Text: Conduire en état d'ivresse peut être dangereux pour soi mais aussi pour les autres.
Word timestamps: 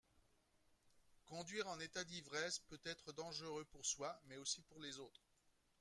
Conduire 1.27 1.67
en 1.69 1.79
état 1.79 2.03
d'ivresse 2.03 2.57
peut 2.69 2.81
être 2.85 3.13
dangereux 3.13 3.65
pour 3.65 3.85
soi 3.85 4.19
mais 4.25 4.37
aussi 4.37 4.63
pour 4.63 4.79
les 4.81 4.97
autres. 4.97 5.21